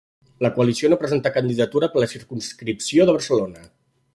[0.45, 3.69] La coalició no presentà candidatura per la circumscripció de Barcelona.